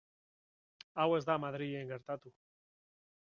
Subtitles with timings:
[1.03, 2.33] Hau ez da Madrilen gertatu.